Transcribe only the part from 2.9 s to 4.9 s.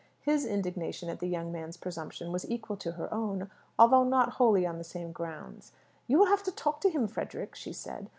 her own: although not wholly on the